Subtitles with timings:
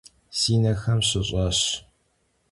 [0.37, 1.59] Si nexem şış'aş.